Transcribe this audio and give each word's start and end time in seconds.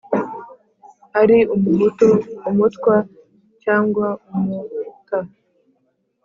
ari 1.21 1.37
umuhutu, 1.55 2.09
umutwa 2.49 2.95
cyangwa 3.63 4.07
umut 4.35 5.09